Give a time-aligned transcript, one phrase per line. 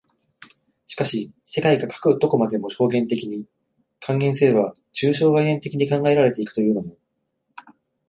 [0.87, 3.45] しかし世界がかく何処までも表現的に、
[3.99, 6.97] 換言すれば抽象概念的に考えられて行くというのも、